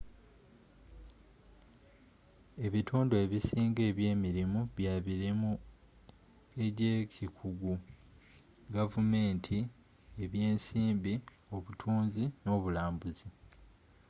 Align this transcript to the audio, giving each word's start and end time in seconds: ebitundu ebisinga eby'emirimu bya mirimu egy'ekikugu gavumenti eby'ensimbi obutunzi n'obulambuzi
ebitundu 2.65 3.13
ebisinga 3.23 3.81
eby'emirimu 3.89 4.61
bya 4.75 4.93
mirimu 5.07 5.51
egy'ekikugu 6.65 7.73
gavumenti 8.75 9.59
eby'ensimbi 10.23 11.13
obutunzi 11.55 12.23
n'obulambuzi 12.43 13.27